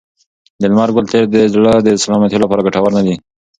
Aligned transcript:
د 0.61 0.63
لمر 0.71 0.89
ګل 0.95 1.05
تېل 1.11 1.25
د 1.31 1.35
زړه 1.53 1.73
د 1.81 1.89
سلامتیا 2.03 2.39
لپاره 2.41 2.65
ګټور 2.65 2.91
نه 2.97 3.01
دي. 3.05 3.15